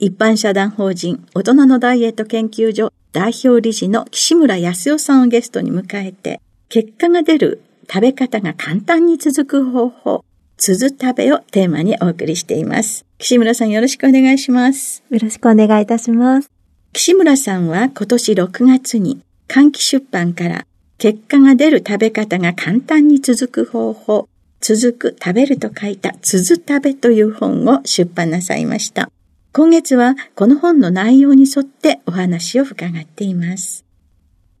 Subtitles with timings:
[0.00, 10.24] 一般社団法人大人のダイエット研究所代表理事の岸村康夫さんをゲストに迎えて、結果が出る食べ方が簡単に続く方法、
[10.56, 13.04] 続食べをテーマにお送りしています。
[13.18, 15.02] 岸村さんよろしくお願いします。
[15.10, 16.50] よろしくお願いいたします。
[16.92, 20.64] 岸村さんは今年6月に換気出版から
[20.98, 24.28] 結果が出る食べ方が簡単に続く方法、
[24.60, 29.10] 続く食べると書いた続食べという本を出版なさいました。
[29.52, 33.84] 今月はこの本の内容に沿ってお話を伺っています。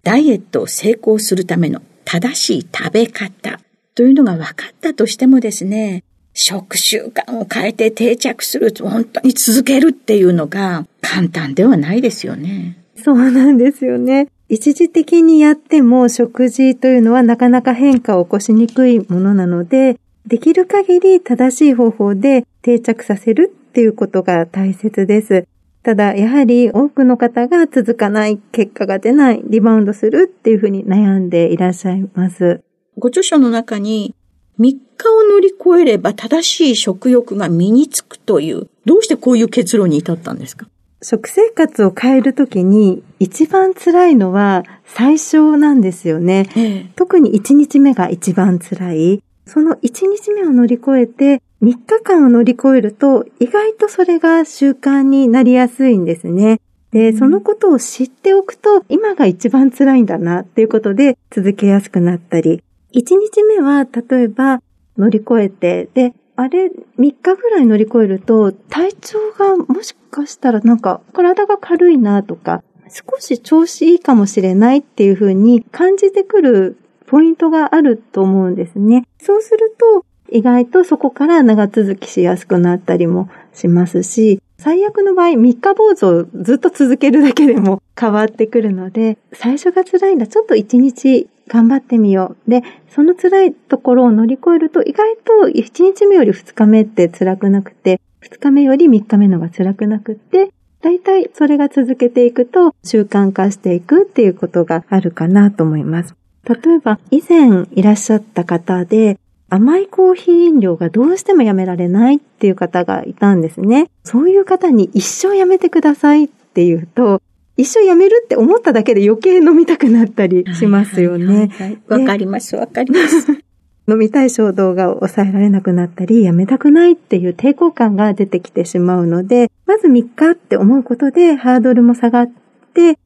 [0.02, 3.60] ダイエットを成功するための正しい食べ方
[3.94, 12.78] というのが分かったとしてもですね、食習慣を変えて定着する本当に続けるっていうのが簡単ではないですよね。
[12.96, 14.28] そうなんですよね。
[14.48, 25.48] 一時的にやっても食事というのはなかなか変化を起こしにくいものなので、できる限り正しい方法で定着させるっていうことが大切です。
[25.82, 32.60] ただ、やはり多くの方が続かない、結果が出ない、リバウンドするっていうふうに悩んでいらっしゃいます。
[32.98, 34.14] ご著書の中に、
[34.58, 34.76] 3日
[35.14, 40.68] を乗り越えれば正しい食欲が身につくという、どうしてこういう結論に至ったんですか？
[41.00, 46.50] 食生活を変えるときに一番辛いのは最初なんですよね。
[46.56, 49.22] ええ、特に1日目が一番辛い。
[49.48, 56.60] その1日目を乗り越えて3日間を乗り越えると意外とそれが習慣になりやすいんですね。
[56.90, 62.62] で、そのことを知っておくと今が一番辛いんだなっていうことで続けやすくなったり、
[62.94, 64.62] 1日目は、例えば、
[64.96, 76.76] 乗り越えて、で、あれ、3日ぐらい乗り越えると、体調がもしかしたらなんか、体が軽いなとか、少し調子いいかもしれないっていうふうに感じてくる
[77.08, 79.04] ポイントがあると思うんですね。
[79.20, 92.50] そうすると、意外とそこから長続きしやすくなったりもしますし、最悪の場合、三日坊主をずっと続けるだけでも変わってくるので、最初が辛いんだ、ちょっと一日頑張ってみよう。
[92.50, 100.50] で、その辛いところを乗り越えると、意外と1日目より2日目って辛くなくて、2日目より3日目のが辛くなくって、
[100.82, 106.14] 大体それが続けていくと習慣化していくっていうことがあるかなと思います。
[106.48, 109.18] 例えば、以前いらっしゃった方で、
[109.50, 113.90] 甘いコーヒー飲料がどうしてもやめられないっていう方がいたんですね。
[114.04, 117.22] そういう方に一生やめてくださいっていうと、
[117.56, 121.50] 一緒やめるって思っただけで余計飲みたくなったりしますよね。
[121.88, 123.32] わ、かります、わかります。
[123.88, 132.30] 飲みたい衝動が抑えられなくなったり、やめたくないっていう抵抗感が出てきてしまうので、まず3日って思うことでハードルも下がっ
[132.74, 132.98] て、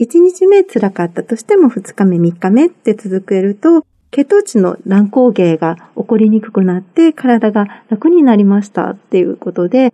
[0.00, 9.92] 1日目辛かったとしても2日目、3日目って続けると、血糖値の乱高下が起こりにくくなって体が楽になりましたっていうことで、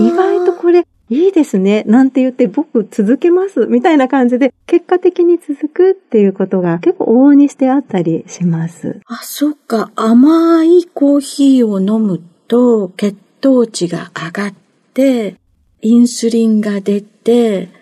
[0.00, 9.00] 意外とこれいいですね、なんて言って僕続けます、みたいな感じで、結果的に続くっていうことが結構往々にしてあったりします。
[9.06, 9.90] あ、そっか。
[9.94, 14.54] 甘いコーヒーを飲むと血糖値が上がっ
[14.94, 15.36] て、
[15.82, 17.81] インスリンが出て、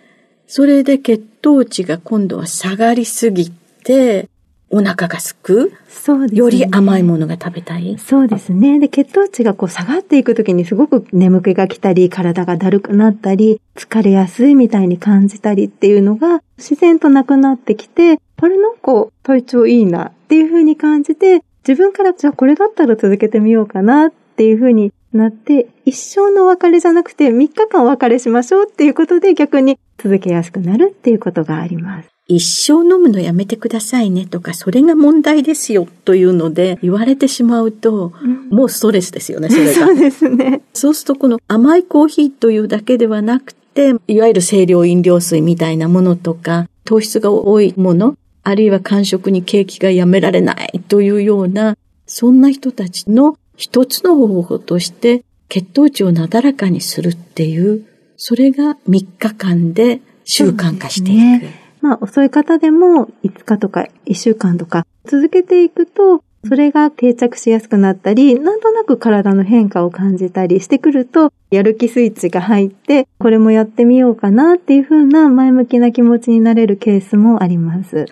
[0.53, 3.53] それで血糖値が今度は下がりすぎ
[3.85, 4.29] て、
[4.69, 5.73] お腹がすく？
[5.89, 6.39] そうですね。
[6.41, 7.97] より甘いものが食べたい？
[8.01, 8.81] そうですね。
[8.81, 32.09] で、血糖値がこう下がっていくときにすごく眠気が来たり、体がだるくなったり、疲れやすいみたいに感じたりっていうのが自然となくなってきて、あれなんか体調いいなっていうふうに感じて、自分からじゃあこれだったら続けてみようかなっていうふうになって、一生のお別れじゃなくて3日間お別れしましょうっていうことで逆に続けやすくなるっていうことがあります。
[32.29, 39.73] 一生飲むのやめてくださいねとか、それが問題ですよというので言われてしまうと、うん、もうストレスですよね、それが。
[39.87, 40.63] そうですね。
[40.73, 48.15] そうするとこの甘いコーヒーというだけではなくて、いわゆる清涼飲料水みたいなものとか、糖質が多いもの、
[48.45, 51.77] あるいは間食にケーキがやめられないというような、
[52.07, 57.85] そんな人たちの一つの方法として血糖値をなだらかにするっていう、
[58.17, 61.19] それが3日間で習慣化していく。
[61.19, 78.07] ね、まあ遅い方でも5日とか1週間とか続けていくと、それが定着しやすくなったり、なんとなく体の変化を感じたりしてくると、やる気スイッチが入って、これもやってみようかなっていう風な前向きな気持ちになれるケースもあります。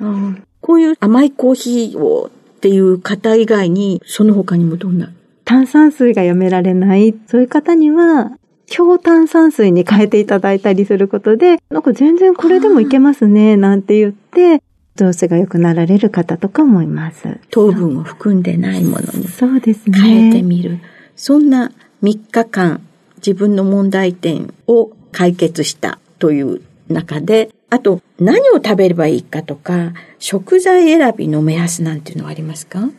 [0.61, 5.11] こういう甘いコーヒーをっていう方以外に、その他にもどんな
[5.49, 8.33] 炭酸水がやめられない、そういう方には、
[8.67, 14.63] 強炭酸水に変えていただいたりすることで、なんか全然これでもいけますね、なんて言って、
[14.95, 17.39] 調子が良くなられる方とかもいます。
[17.51, 19.99] 糖分を含んでないものにそうですね。
[19.99, 20.81] 変えてみる。
[21.17, 21.73] そんな
[22.03, 22.83] 3日間、
[23.17, 32.91] 自分の問題点を解決したという中で、あと何を食べればいいかとか、食材選びの目安なんていうのはありますか？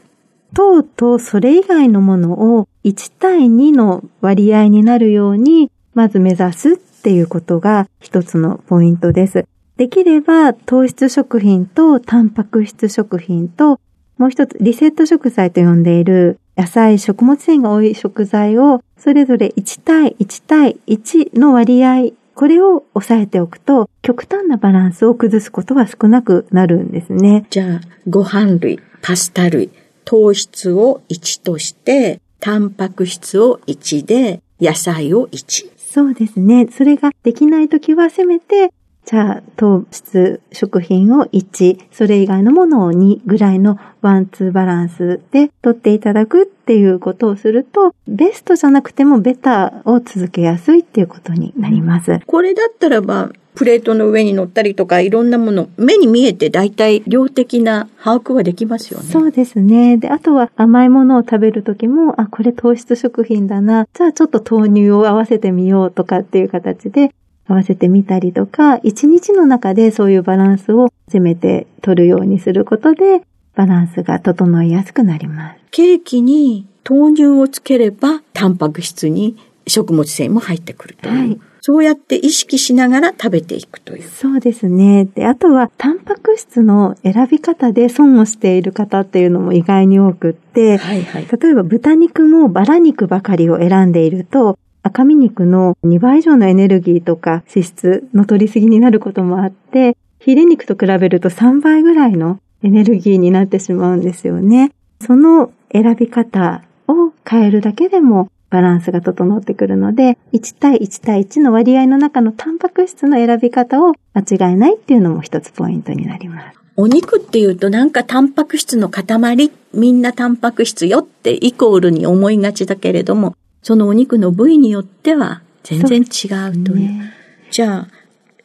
[0.53, 9.45] 糖とそれ以外のものを1対2の割合になるように、まず目指すっていうことが一つのポイントです。
[9.77, 13.79] できれば糖質食品とタンパク質食品と、
[14.17, 27.45] もう一つリセット食材と呼んでいる野菜、食物繊維が多い食材をそれぞれ1対1対1の割合、これを抑えておくと極端なバランスを崩すことは少なくなるんですね。
[27.49, 29.69] じゃあ、ご飯類、パスタ類、
[30.09, 35.71] 糖質を1として、タンパク質を1で、野菜を1。
[35.77, 36.67] そうですね。
[36.71, 38.73] それができないときはせめて、
[39.05, 52.19] じゃあ、糖質食品を1、それ以外のものを2ぐらいのワンツーバランスで取っていただくっていうことをすると、ベストじゃなくてもベターを続けやすいっていうことになります。
[52.25, 59.11] これだったらば、プレートの上に乗ったりとか、いろんなもの、目に見えて大体量的な把握はできますよね。
[59.11, 59.97] そうですね。
[59.97, 63.85] で、あとは甘いものを食べるときも、あ、これ糖質食品だな。
[63.93, 67.13] じゃあちょっと豆乳を合わせてみようとかっていう形で、
[67.49, 73.23] 合わせてみたりとか、一日の中でそういうバランスをせめて取るようにすることで、
[73.55, 75.59] バランスが整いやすくなります。
[75.71, 79.35] ケーキに豆乳をつければ、タンパク質に
[79.67, 81.17] 食物繊維も入ってくるという。
[81.17, 84.09] はいそうやって意識しながら食べていくという。
[84.09, 85.05] そうですね。
[85.05, 104.71] で、あとは、タンパク質の選び方で損をしている方っていうのも意外に多くって、はいはい、例えば豚肉もバラ肉ばかりを選んでいると、赤身肉の2倍以上のエネルギーとか脂質の取りすぎになることもあって、ヒレ肉と比べると3倍ぐらいのエネルギーになってしまうんですよね。
[105.05, 116.59] その選び方を変えるだけでもバランスが整ってくるので、1対1対1の割合の中のタンパク質の選び方を間違えないっていうのも一つポイントになります。
[116.75, 126.77] お肉っていうとなんかタンパク質の塊、みんなタンパク質よってイコールに思いがちだけれども、そのお肉の部位によっては全然違うという。
[126.77, 127.13] うね、
[127.51, 127.87] じゃあ、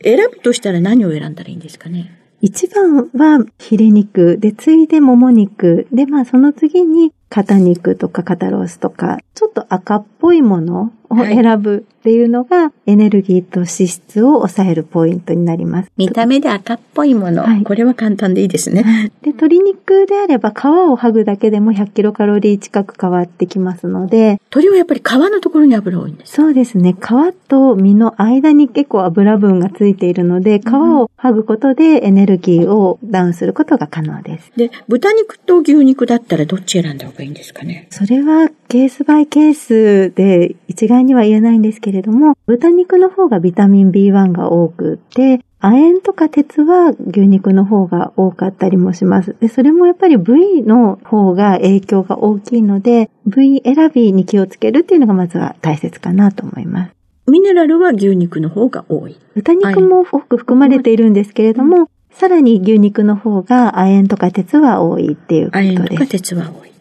[0.03, 2.19] 選ぶとしたら何を選んだらいいんですかね？
[2.41, 15.93] 一番はヒレ肉で、次いでもも肉で、まあその次に肩肉とか肩ロースとか、ちょっと赤っぽいものを選ぶっていうのが、エネルギーと脂質を抑えるポイントになります。
[15.99, 17.43] 見た目で赤っぽいもの。
[17.43, 19.11] はい、これは簡単でいいですね。
[19.21, 24.41] で、鶏肉であれば皮を剥ぐだけでも100キロカロリー近く変わってきますので。
[24.51, 26.95] 鶏はやっぱり皮のところに油多いんですそうですね。
[26.95, 34.53] 皮と身の間に結構油分がついているので、皮を剥ぐことでエネルギーをダウンすることが可能です。
[34.57, 37.87] で、豚肉と牛肉だったらどっち選んだ方がいいんですかね？
[37.91, 49.35] それはケースバイケースで一概には言えないんですけれども、豚肉の方がビタミン B1 が多くて、亜鉛とか鉄は牛肉の方が多かったりもします。
[49.41, 56.95] で、それもやっぱり部位の方が影響が大きいので、部位選びに気をつけるっていうのがまずは大切かなと思います。
[57.31, 59.17] ミネラルは牛肉の方が多い。
[59.35, 65.71] 豚肉も多く含まれているんですけれども、さらに牛肉の方が亜鉛とか鉄は多いっていうことです。
[65.71, 66.73] 亜鉛とか鉄は多い。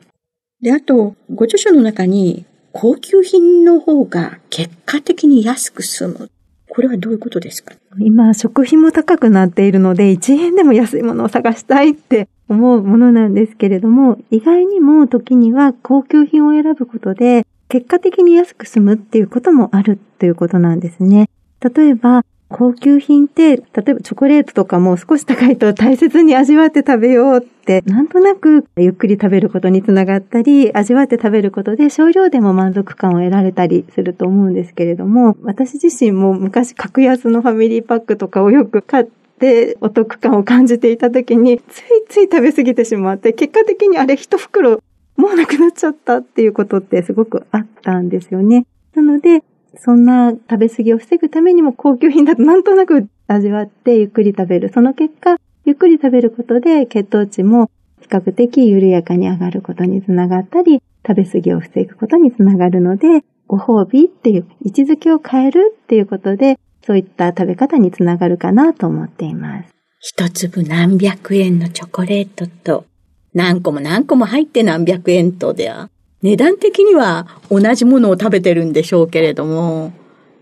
[0.62, 6.32] で、あと、ご著書の中に、高級品の方が結果的に安く済む。
[6.68, 7.76] これはどういうことですか？
[8.00, 21.30] 今、食品も高くなっているので、1円でも安いものを探したいって思うものなんですけれども、意外にも時には高級品を選ぶことで、結果的に安く済むっていうこともあるということなんですね。
[21.62, 39.06] 例えば、高級品って、例えばチョコレートとかも少し高いと大切に味わって食べようって、なんとなくゆっくり食べることにつながったり、味わって食べることで少量でも満足感を得られたりすると思うんですけれども、私自身も昔格安のファミリーパックとかをよく買っ
[39.40, 44.80] て、お得感を感じていた時に、ついつい食べ過ぎてしまって、結果的にあれ一袋
[45.18, 48.66] もうなくなっちゃったっていうことってすごくあったんですよね。
[48.96, 49.44] なので、
[49.78, 54.70] そんな食べ過ぎを防ぐためにも高級品だと なんとなく味わってゆっくり食べる。
[54.70, 57.70] その結果、ゆっくり食べることで血糖値も
[58.02, 69.70] 比較的緩やかに上がることにつながったり、食べ過ぎを防ぐことにつながるので、ご褒美っていう位置づけを変えるっていうことで、そういった食べ方につながるかなと思っています。
[70.00, 72.86] 一粒何百円のチョコレートと、
[73.34, 75.90] 何個も何個も入って何百円とでは、
[76.24, 79.94] 値段的には同じものを食べてるんでしょうけれども、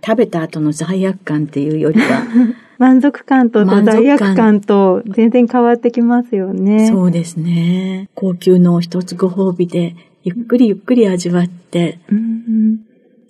[0.05, 2.23] 食べた後の罪悪感っていうよりは、
[2.77, 6.87] 満足感と罪悪感と全然変わってきますよね。
[6.87, 8.09] そうですね。
[8.15, 12.79] 高級の一つご褒美で、ゆっくりゆっくり味わって、うん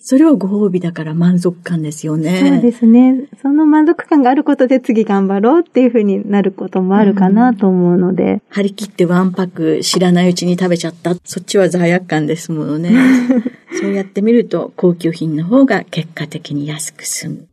[0.04, 2.40] それはご褒美だから満足感ですよね。
[2.40, 3.28] そうですね。
[3.40, 8.24] その満足感があることで次頑張ろうっていうふうになることもあるかなと思うので。
[8.24, 11.14] うん、張り切ってワンパック知らないうちに食べちゃった。
[11.24, 12.92] そっちは罪悪感ですものね。
[13.80, 17.48] そうやってみると高級品の方が結果的に安く済む。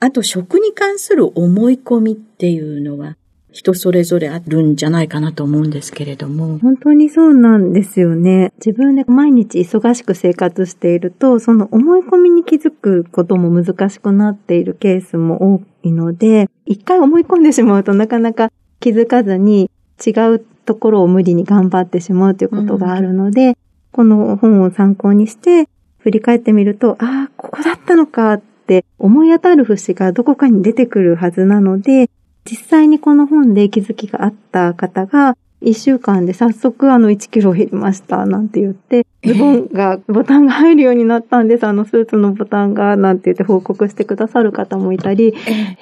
[0.00, 3.16] あと食に関する思い込みっていうのは
[3.52, 6.58] 人それぞれあるんじゃないかなと思うんですけれども。
[6.58, 8.52] 本当にそうなんですよね。
[8.64, 19.70] 自分で毎日忙しく生活していると、その思い込みに気づくことも難しくなっているケースも多いので、一回思い込んでしまうとなかなか気づかずに
[20.04, 23.56] 違うところを無理に頑張ってしまうということがあるので、うん、
[23.92, 32.08] この本を参考にして振り返ってみると、ああ、ここだったのかって思い当たる節がどこかに出てくるはずなので、
[32.44, 45.34] 実際にこの本で気づきがあった方が、一週間で早速あの1キロ減りましたなんて言って、ズボンが、ボタンが入るようになったんです、あのスーツのボタンが、なんて言って報告してくださる方もいたり、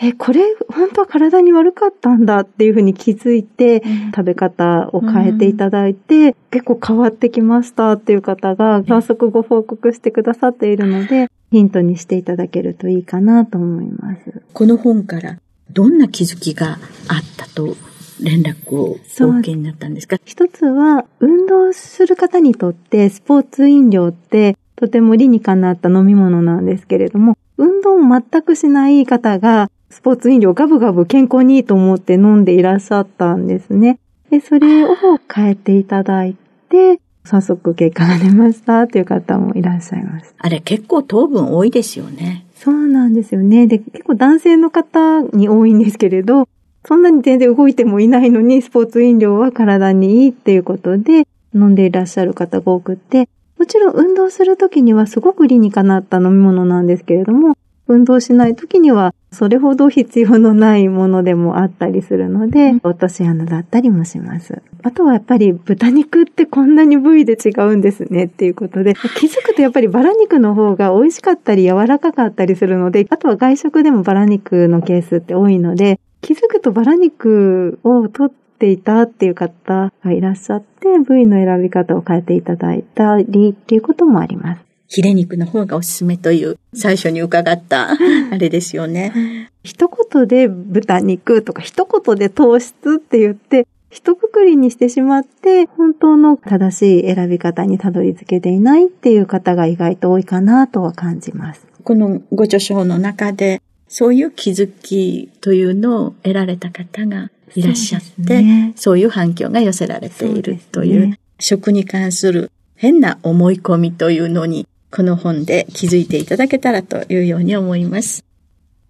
[0.03, 3.83] え、これ本当は体に悪かったんだっていうふうに気づいて、
[4.15, 14.43] 食べ方を変えていただいて、結構変わってきましたっていう方が早速ご報告してくださっているので、ヒントにしていただけるといいかなと思います。
[14.53, 15.39] この本から
[15.79, 17.77] どんな気づきがあったと
[18.21, 20.17] 連絡をお受けになったんですか？
[20.25, 34.01] 一つは、運動する方にとってスポーツ飲料ってとても理にかなった飲み物なんですけれども、運動を全くしない方がスポーツ飲料ガブガブ健康にいいと思って飲んでいらっしゃったんですね。
[34.31, 34.97] で、それを
[35.33, 36.35] 変えていただい
[36.71, 40.35] て、早速結果が出ましたという方もいらっしゃいます。
[40.39, 42.47] あれ結構糖分多いですよね。
[42.59, 43.69] そうなんですよね。
[43.69, 46.49] で、結構男性の方に多いんですけれど、
[46.85, 57.57] そんなに全然動いてもいないのに、スポーツ飲料は体にいいっていうことで、飲んでいらっしゃる方が多くって、もちろん運動するときにはすごく理にかなった飲み物なんですけれども、
[57.89, 64.63] 運動しない時にはそれほど必要のないものでもあったりするので、落とし穴だったりもします。
[64.83, 84.68] あとはやっぱり豚肉ってこんなに部位で違うんですねっていうことで、 気づくとやっぱりバラ肉の方が美味しかったり柔らかかったりするので、あとは外食でもバラ肉のケースって多いので、気づくとバラ肉を取っていたっていう方がいらっしゃって、部位の選び方を変えていただいたりっていうこともあります。
[84.89, 87.97] ヒレ肉の方がおすすめという最初に伺ったあ
[88.39, 89.51] れですよね。
[89.63, 101.67] 一言で豚肉とか一言で糖質って言って一括りにしてしまって本当の正しい選び方にたどり着けていないっていう方が意外と多いかなとは感じます。
[101.85, 118.25] このご著書の中でそういう気づきというのを得られた方がいらっしゃって、そうね、そういう反響が寄せられているという、ね、食に関する変な思い込みというのにこの本で気づいていただけたらというように思います。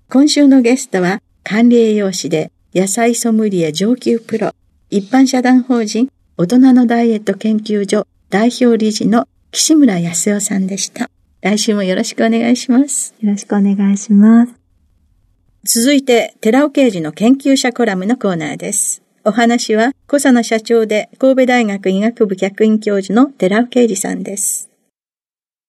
[0.09, 4.53] 今週のゲストは管理栄養士で野菜ソムリエ上級プロ、
[4.91, 11.11] 一般社団法人大人のダイエット研究所代表理事の岸村康夫さんでした。
[11.41, 13.15] 来週もよろしくお願いします。
[13.21, 14.55] よろしくお願いします。
[15.65, 19.03] 続いて、寺尾刑事の研究者コラムのコーナーです。
[19.25, 24.69] お話は、小佐野社長で神戸大学医学部客員教授の寺尾啓二さんです。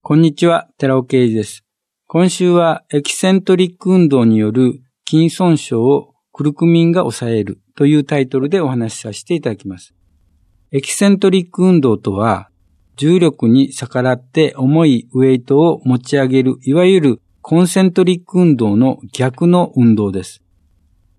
[0.10, 1.64] こんにちは、寺尾啓二です。
[2.08, 9.94] 今週はエキセントリック運動による筋損傷をクルクミンが抑えるというタイトルでお話しさせていただきます。
[10.72, 12.50] エキセントリック運動とは、
[12.96, 20.42] 重力に逆らって重いウェイトを持ち上げる、いわゆるコンセントリック運動の逆の運動です。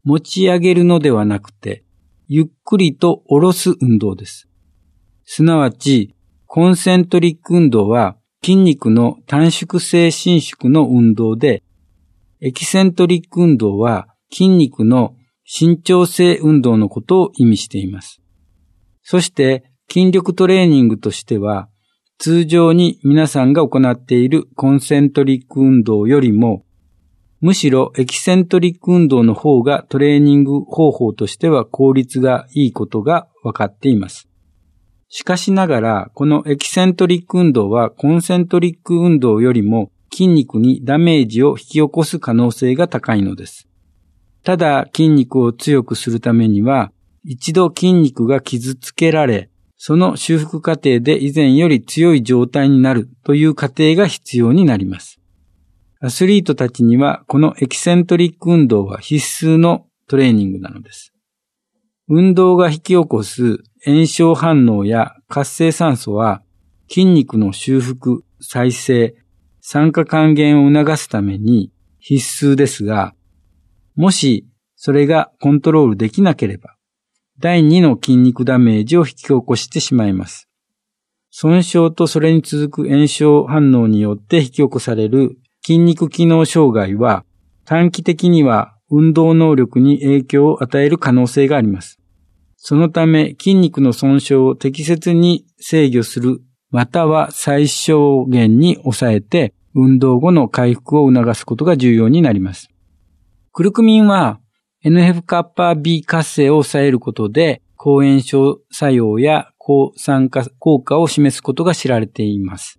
[0.03, 1.85] 持ち上げるのではなくて、
[2.27, 4.49] ゆっくりと下ろす運動です。
[5.23, 6.17] すなわち、
[6.47, 11.63] コンセントリック運動は筋肉の短縮性伸縮の運動で、
[12.41, 18.21] エキセントリック運動は筋肉の伸長性運動のことを意味しています。
[19.03, 21.69] そして筋力トレーニングとしては、
[22.19, 26.65] 通常に皆さんが行っているコンセントリック運動よりも
[27.41, 34.29] むしろエキセントリック運動の方がトレーニング方法としては効率がいいことが分かっています。
[35.11, 43.69] しかしながら、このエキセントリック運動はコンセントリック運動よりも筋肉にダメージを引き起こす可能性が高いのです。
[44.45, 46.93] ただ筋肉を強くするためには、
[47.25, 55.19] 一度筋肉が傷つけられ、その修復過程で以前より強い状態になるという過程が必要になります。
[56.01, 61.13] アスリートたちにはこのエキセントリック運動は必須のトレーニングなのです。
[62.13, 66.43] 運動が引き起こす炎症反応や活性酸素は
[66.89, 69.15] 筋肉の修復、再生、
[69.61, 73.15] 酸化還元を促すために必須ですが、
[73.95, 76.75] もしそれがコントロールできなければ、
[77.39, 80.49] 第2の筋肉ダメージを引き起こしてしまいます。
[81.31, 87.25] 損傷とそれに続く炎症反応によって引き起こされる筋肉機能障害は
[87.65, 92.00] 短期的には運動能力に影響を与える可能性があります。
[92.63, 102.69] そのため筋肉の損傷を適切に制御する、または最小限に抑えて、運動後の回復を促すことが重要になります。
[103.53, 104.41] クルクミンは
[104.85, 112.79] NF カッパー B 活性を抑えることで、抗炎症作用や抗酸化効果を示すことが知られています。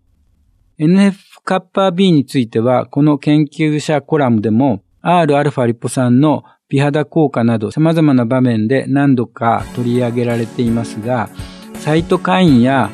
[0.79, 11.29] NF カッパー B については、この研究者コラムでも Rα リポ酸の美肌効果など様々な場面で何度か取り上げられていますが、
[11.75, 12.89] サイトカインや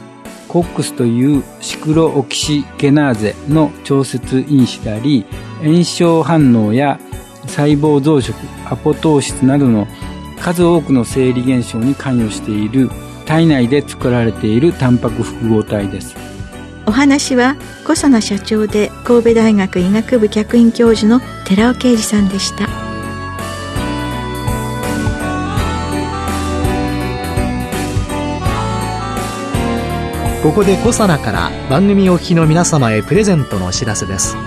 [0.47, 5.25] コックスというシクロオキシゲナーゼの調節因子であり、
[5.63, 6.99] 炎症反応や
[7.45, 8.33] 細胞増殖、
[8.65, 9.87] アポトーシスなどの
[10.39, 12.89] 数多くの生理現象に関与している
[13.27, 16.15] 体内で作られているタンパク複合体です。
[16.87, 22.86] お話は小佐野社長で神戸大学医学部客員教授の寺尾啓二さんでした
[30.47, 34.37] ここで小佐奈から番組お聞きの皆様へプレゼントのお知らせです。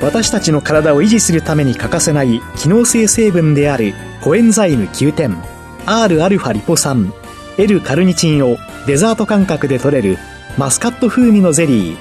[0.00, 3.92] 私たちの体を維持するために欠かせない機能性成分である
[4.22, 5.36] コエンザイム9点
[5.84, 7.12] Rα リポ酸
[7.58, 10.16] L カルニチンをデザート感覚で取れる
[10.56, 11.96] マスカット風味のゼリー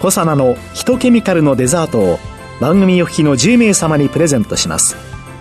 [0.00, 2.18] コサナのヒトケミカルのデザートを
[2.60, 4.96] 番組お聞きの10名様にプレゼントします。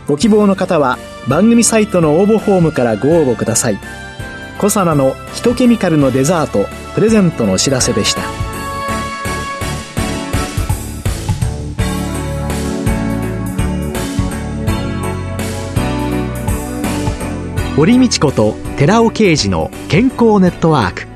[0.08, 3.80] ご希望の方は番組サイトの応募フォームからご応募ください。
[4.60, 8.22] コサナのヒトケミカルのデザートプレゼントのお知らせでした
[17.76, 21.08] 堀道子と寺尾啓二の健康ネットワーク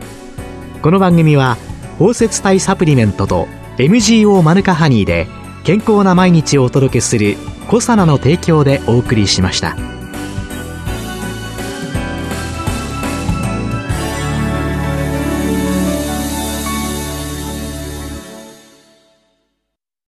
[0.82, 1.58] この番組は
[2.00, 5.28] 包摂体サプリメントと MGO マヌカハニーで
[5.64, 9.95] 健康な毎日をお届けするコサナの提供でお送りしました。